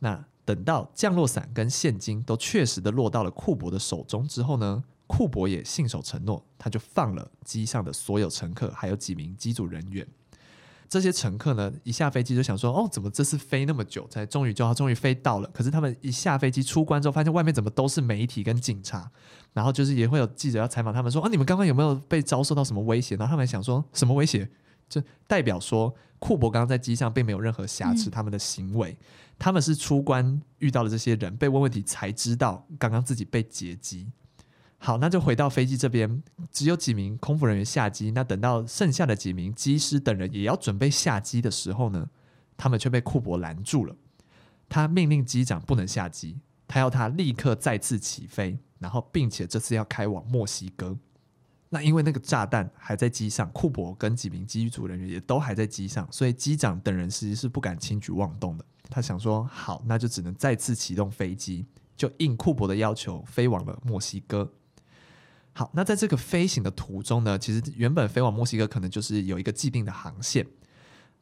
[0.00, 10.06] 那等到降落伞跟现金都确实的落到了库珀的手中之后呢，库珀也信守承诺，他就放了机上的所有乘客，还有几名机组人员。
[10.88, 19.10] 这些乘客呢，一下飞机就想说：“哦，怎么这次飞那么久才终于就要终于飞到了？”可是他们一下飞机出关之后，发现外面怎么都是媒体跟警察，
[19.52, 24.48] 然后就是也会有记者要采访他们说：“啊，你们刚刚有没有被遭受到什么威胁？”然后他们想说什么威胁？
[24.88, 29.04] 就代表说库珀刚刚在机上并没有任何瑕疵他们的行为，嗯、
[29.38, 34.10] 他们是出关遇到了这些人被问问题才知道刚刚自己被劫机。
[34.84, 38.10] 好，那就回到飞机这边，只有几名空服人员下机。
[38.10, 42.10] 那等到剩下的几名机师等人也要准备下机的时候呢，
[42.56, 43.94] 他们却被库珀拦住了。
[44.68, 50.98] 他命令机长不能下机，他要他立刻再次起飞，然后并且这次要开往墨西哥。
[51.68, 58.64] 那因为那个炸弹还在机上，库珀跟几名机组人员也都还在机上，所以机长等人其实是不敢轻举妄动的。
[58.90, 61.66] 他想说，好，那就只能再次启动飞机，
[61.96, 64.52] 就应库珀的要求飞往了墨西哥。
[65.54, 70.46] 好，那在这个飞行的途中呢，其实原本飞往墨西哥可能就是有一个既定的航线，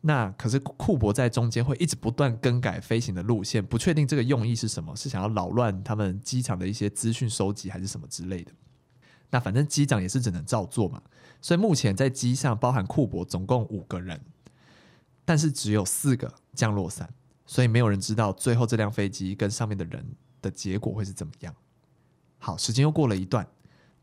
[0.03, 8.53] 那可是库珀在中间会一直不断更改飞行的路线，不确定这个用意是什么，是想要扰乱他们机场的一些资讯收集，还是什么之类的。
[9.31, 11.03] 那反正机长也是只能照做嘛，
[11.43, 14.21] 所以目前在机上包含库珀总共五个人，
[15.25, 17.13] 但是只有四个降落伞，
[17.47, 20.07] 所以没有人知道最后这辆飞机跟上面的人
[20.41, 21.53] 的结果会是怎么样。
[22.39, 23.45] 好，时间又过了一段。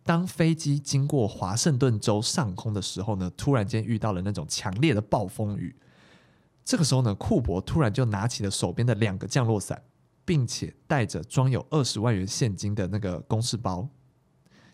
[0.07, 5.75] 当飞机经过华盛顿州上空的时候呢，突然间遇到了那种强烈的暴风雨。
[6.63, 9.83] 这个时候呢，库珀突然就拿起了手边的两个降落伞，
[10.23, 13.89] 并且带着装有二十万元现金的那个公事包，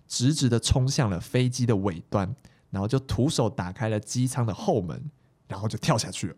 [0.08, 2.36] 直直的冲向了飞机的尾端，
[2.69, 5.10] 然后就徒手打开了机舱的后门，
[5.48, 6.36] 然后就跳下去了，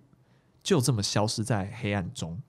[0.64, 2.42] 就这么消失在黑暗中。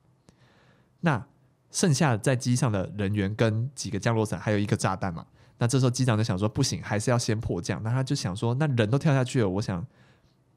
[1.00, 1.26] 那
[1.72, 5.26] 剩下在机上的人员跟几个降落伞，还有一个炸弹嘛。
[5.58, 7.82] 那这时候机长就想说，不行，还是要先迫降。
[7.82, 9.86] 那他就想说，那人都跳下去了，我想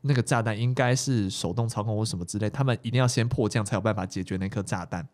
[0.01, 5.07] 那个炸弹应该是手动操控或什么之类，他们一定要先迫降才有办法解决那颗炸弹。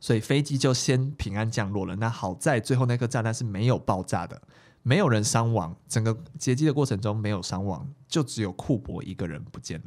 [0.00, 1.96] 所以飞机就先平安降落了。
[1.96, 4.40] 那好在最后那颗炸弹是没有爆炸的，
[4.82, 9.84] 没有人伤亡，整个劫机的过程中没有伤亡，就只有库珀一个人不见了。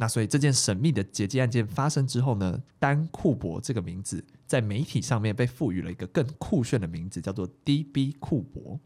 [0.00, 8.78] 那所以这件神秘的劫机案件发生之后呢，丹库珀这个名字在媒体上面被赋予了一个更酷炫的名字，叫做 DB 库珀，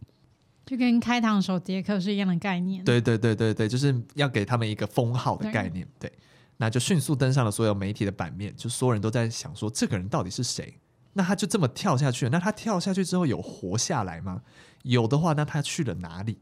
[0.65, 2.83] 就跟开膛手杰克是一样的概念。
[2.83, 5.87] 对对对对对，就是要给他们一个封号的概念。
[5.99, 6.19] 对，对，
[6.57, 10.79] 那就迅速登上了所有媒体的版面，就所有人都在想说这个人到底是谁？
[11.13, 14.41] 那他就这么跳下去了，那他跳下去之后有活下来吗？
[14.83, 16.39] 有的话，那他去了哪里？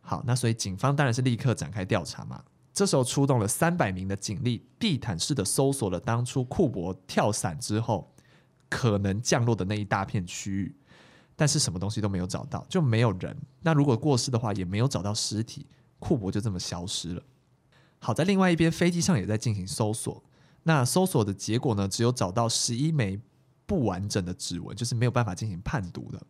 [0.00, 2.42] 好，那所以警方当然是立刻展开调查嘛。
[2.78, 8.08] 这时候出动了三百名的警力，地毯式的搜索了当初库珀跳伞之后
[8.68, 10.72] 可能降落的那一大片区域，
[11.34, 13.36] 但是什么东西都没有找到，就没有人。
[13.62, 15.66] 那如果过世的话，也没有找到尸体，
[15.98, 17.22] 库珀就这么消失了。
[17.98, 20.22] 好在另外一边，飞机上也在进行搜索。
[20.62, 23.18] 那搜索的结果呢，只有找到十一枚
[23.66, 26.22] 不完整的指纹，就是没有办法进行判读的，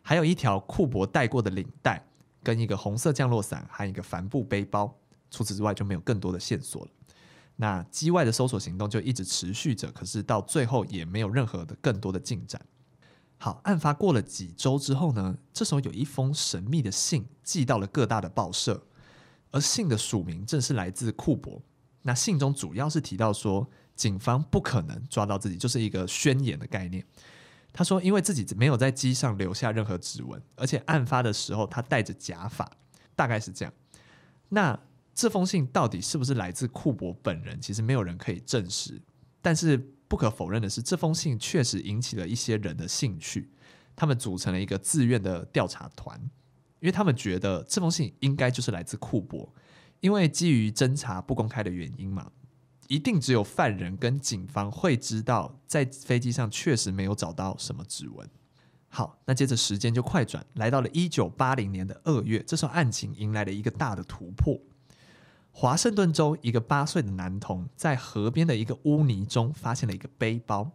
[0.00, 2.02] 还有一条库珀戴过的领带，
[2.42, 4.96] 跟一个红色降落伞，还有一个帆布背包。
[5.30, 6.90] 除此之外，就没有更多的线索了。
[7.56, 12.60] 那机外的搜索行动就一直持续着，可是到最后也没有任何的更多的进展。
[13.36, 18.86] 好，案发过了几周之后呢，这时候有一封神秘的信寄到了各大的报社，
[19.50, 21.62] 而信的署名正是来自库珀。
[22.02, 27.04] 那信中主要是提到说，警方不可能抓到自己，就是一个宣言的概念。
[27.72, 32.70] 他说，因为自己没有在机上留下任何指纹，而且案发的时候他戴着假发，
[33.14, 33.72] 大概是这样。
[34.48, 34.78] 那
[35.20, 37.60] 这封信到底是不是来自库珀本人？
[37.60, 38.98] 其实没有人可以证实。
[39.42, 39.76] 但是
[40.08, 43.50] 不可否认的是，这封信确实引起了一些人的兴趣。
[43.94, 46.18] 他们组成了一个自愿的调查团，
[46.78, 49.52] 因为他们觉得这封信应该就是来自库珀。
[50.00, 52.32] 因为基于侦查不公开的原因嘛，
[52.88, 58.26] 一定只有犯人跟警方会知道，在飞机上确实没有找到什么指纹。
[58.88, 64.58] 好，那接着时间就快转，来到了一九八零年的二月，这时候案情迎来了一个大的突破。
[65.60, 70.70] 华盛顿州一个八岁的男童在河边的一个污泥中发现了一个背包，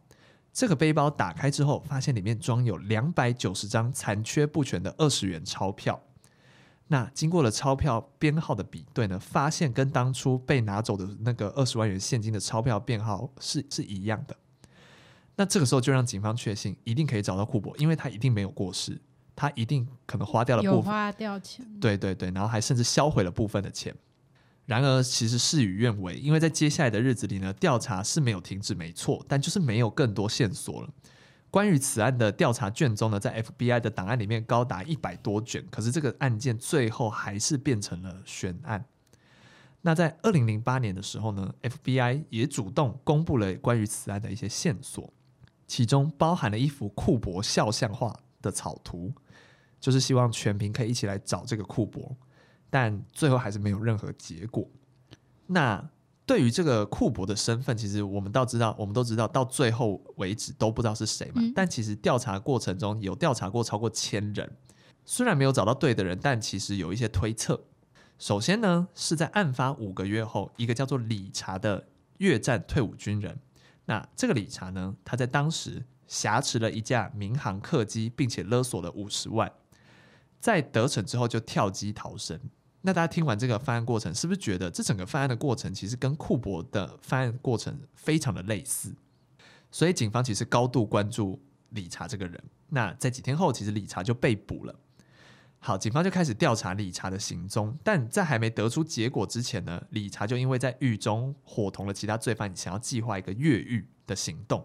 [0.53, 5.99] 这个背包打开之后，发现里面装有两百九十张残缺不全的二十元钞票。
[6.89, 14.37] 那经过了钞票编号的比对呢，发现跟当初被拿走的那个二十万元现金的钞票编号是是一样的。
[15.35, 19.01] 那这个时候就让警方确信一定可以找到库珀，因为他一定没有过世，
[19.35, 23.91] 他一定可能花掉了部分，有花掉钱，对对对，然后还甚至销毁了部分的钱。
[24.65, 30.89] 然而，其实事与愿违，因为在接下来的日子里呢，调查是没有停止，没错，但就是没有更多线索了。
[31.51, 38.84] 关于此案的调查卷宗呢，在 FBI 的档案里面高达一百多卷，可是这个案件最后还是变成了悬案。
[39.82, 45.13] 那在二零零八年的时候呢，FBI 也主动公布了关于此案的一些线索，
[45.67, 49.13] 其中包含了一幅库珀肖像画的草图，
[49.80, 52.17] 就是希望全屏可以一起来找这个库珀。
[52.69, 54.67] 但最后还是没有任何结果。
[55.47, 55.89] 那
[56.25, 61.41] 对于这个库珀的身份，其实我们倒知道，我们都知道，到最后为止都不知道是谁嘛。
[61.41, 64.51] 嗯、但其实调查过程中有调查过超过千人，
[65.06, 67.65] 虽然没有找到对的人，但其实有一些推测。
[68.17, 73.38] 首先呢，是在案发五个月后，一个叫做理查的越战退伍军人。
[73.86, 79.51] 那这个理查呢，他在当时挟持了一架民航客机，并且勒索了五十万，
[80.45, 82.39] 在得逞之后就跳机逃生。
[82.81, 88.93] 那大家听完这个犯案过程，是不是觉得这整个犯案的过程其实跟库珀的犯案过程非常的类似？
[89.71, 92.39] 所以警方其实高度关注理查这个人。
[92.69, 94.75] 那在几天后，其实理查就被捕了。
[95.58, 104.63] 好，警方就开始调查理查的行踪，但在还没得出结果之前呢，理查就因为在狱中伙同了其他罪犯，想要计划一个越狱的行动。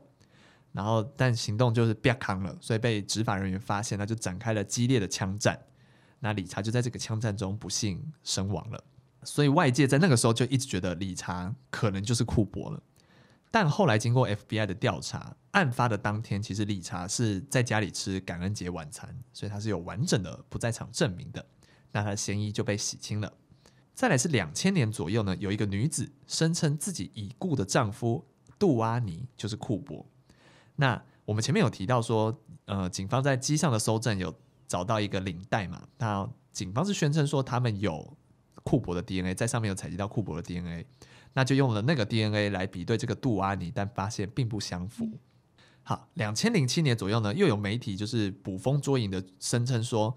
[0.72, 5.58] 然后，但行动就是别扛了，所以被执法人员发现，那就展开了激烈的枪战。
[6.22, 8.84] 那理查就在这个枪战中不幸身亡了，
[9.22, 12.82] 所以外界在那个时候就一直觉得理查可能就是库珀了。
[13.50, 21.44] 但后来经过 FBI 的调查，案发的当天其实理查是在家里吃感恩节晚餐，所以他是有完整的不在场证明的。
[21.92, 23.32] 那他的嫌疑就被洗清了。
[23.94, 28.26] 再来是两千年左右呢，有一个女子声称自己已故的丈夫
[28.58, 30.06] 杜阿尼就是库珀。
[30.76, 34.34] 那我们前面有提到说，呃，警方在机上的搜证有。
[34.70, 38.16] 找到一个领带嘛，那警方是宣称说他们有
[38.62, 40.86] 库珀的 DNA，在上面有采集到库珀的 DNA，
[41.32, 45.18] 那就用了那个 DNA 来比对这个杜阿尼，但发现并不相符。
[45.82, 50.16] 好，两千零七年左右呢，又有媒体就是捕风捉影的声称说，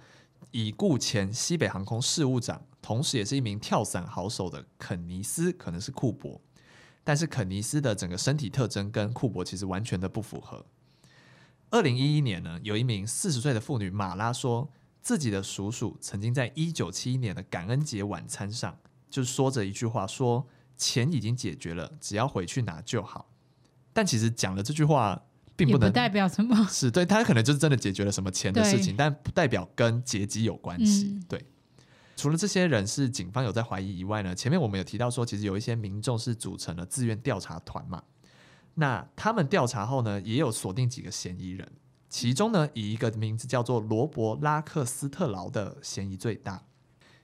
[0.51, 6.39] 已故前西北航空事务长，同时也是一名跳伞好手的肯尼斯可能是库珀，
[7.03, 10.63] 但是肯尼斯的整个身体特征跟库珀其实完全的不符合。
[11.73, 14.69] 二零一一年呢，有一名四十岁的妇女马拉说，
[15.01, 18.77] 自己的叔叔曾经在一九七一年的感恩节晚餐上，
[19.09, 20.47] 就说着一句话说，
[20.77, 23.27] 钱已经解决了，只要回去拿就好。
[23.91, 25.19] 但其实讲了这句话，
[25.55, 31.07] 并不能不代表什么， 是对他可能就是真的解决了什么钱的事情，但不代表跟劫机有关系。
[31.07, 31.43] 嗯、对，
[32.15, 38.03] 除了这些人是警方有在怀疑以外呢，前面我们有提到说，其实有一些民众是组成了自愿调查团嘛。
[38.75, 41.71] 那他们调查后呢，也有锁定几个嫌疑人，
[42.09, 46.65] 其中呢，以一个名字叫做罗伯拉克斯特劳的嫌疑最大，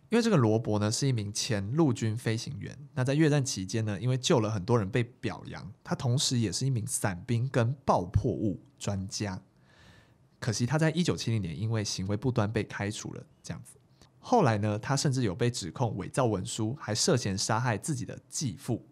[0.09, 9.41] 因为这个罗伯呢是一名前陆军飞行员，那在越战期间呢，因为救了很多人被表扬，他同时也是一名伞兵跟爆破物专家。
[10.39, 13.77] 可惜他在一九七零年因为行为不端被开除了，这样子。
[14.19, 18.85] 后来呢，他甚至有被指控伪造文书，还涉嫌杀害自己的继父。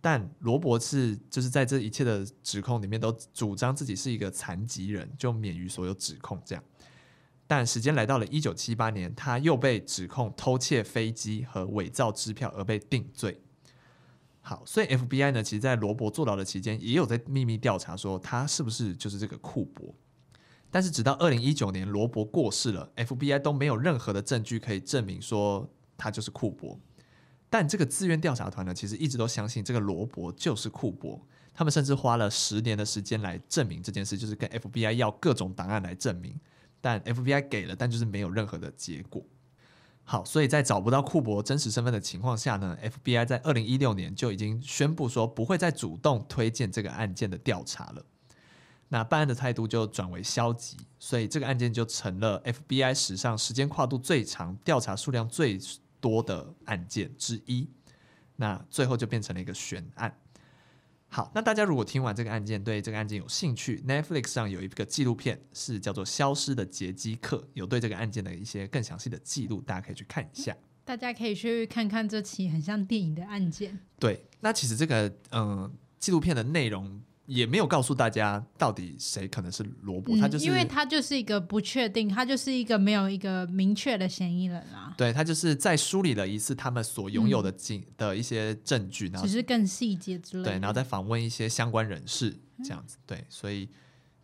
[0.00, 6.40] 但罗伯是就是在这一切的指控里面都主张自己是一个残疾人，就免于所有指控。
[6.44, 6.62] 这样，
[7.46, 13.40] 但时间来到了一九七八年，他又被指控偷窃飞机和伪造支票而被定罪。
[14.40, 19.94] 好，所以 FBI 呢，其实，在罗伯坐牢的期间，也有在秘密调查说他是不是就是这个库珀。
[20.70, 26.78] 但是直到二零一九年，罗伯过世了，FBI 都没有任何的证据可以证明说他就是库珀。
[27.50, 31.20] 但这个自愿调查团呢，其实一直都相信这个罗伯就是库珀。
[31.54, 36.38] 他们甚至花了十年的时间来证明这件事，就是跟 FBI 要各种档案来证明。
[36.80, 39.24] 但 FBI 给了，但就是没有任何的结果。
[40.04, 48.04] 好，所以在找不到库珀真实身份的情况下呢，FBI 在二零一六年就已经宣布说不会再主动推荐这个案件的调查了。
[48.88, 55.58] 那办案的态度就转为消极，所以这个案件就成了 FBI 史上时间跨度最长、调查数量最
[56.00, 57.68] 多的案件之一，
[58.36, 60.18] 那最后就变成了一个悬案。
[61.08, 70.56] 好，那大家如果听完这个案件，对这个案件有兴趣，Netflix 上有一个纪录片是叫做《消失的劫机客》，有对这个案件的一些更详细的记录，大家可以去看一下。
[70.84, 73.78] 大家可以去看看这起很像电影的案件。
[73.98, 77.02] 对，那其实这个嗯纪录片的内容。
[77.28, 84.94] 也没有告诉大家到底谁可能是罗伯，嗯、他就是因为他就是一个不确定，他就是一个没有一个明确的嫌疑人啊。
[84.96, 90.50] 对，他就是在梳理了一次他们所拥有的证、嗯、的一些证据，然后只是更细节之类的。
[90.52, 92.96] 对，然后再访问一些相关人士这样子。
[92.96, 93.68] 嗯、对，所以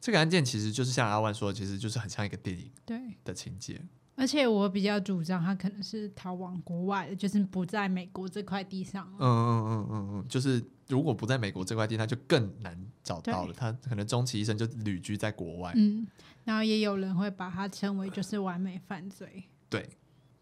[0.00, 3.78] 这个案件其实就是像阿万说，其实就是很像一个电影对的情节。
[4.16, 9.06] 而且我比较主张他可能是逃往国外的，就是不在美国这块地上。
[9.18, 13.52] 嗯嗯嗯嗯嗯，就是如果不在美国这块地，他就更难找到了。
[13.52, 15.72] 他可能终其一生就旅居在国外。
[15.74, 16.06] 嗯，
[16.44, 19.44] 然后也有人会把他称为就是完美犯罪。
[19.68, 19.88] 对，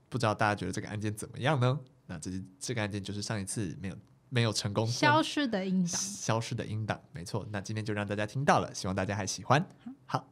[0.09, 1.81] 不知道大家觉得这个案件怎么样呢？
[2.07, 3.97] 那这是这个案件就是上一次没有
[4.29, 7.47] 没有成功消失的音档，消失的音档，没错。
[7.51, 9.67] 那今天就让大家听到了，希望大家还喜欢。
[10.05, 10.32] 好。